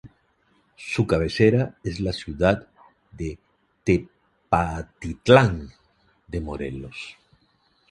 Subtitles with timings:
[0.77, 2.67] Su cabecera es la ciudad
[3.11, 3.37] de
[3.83, 5.69] Tepatitlán
[6.25, 7.17] de Morelos.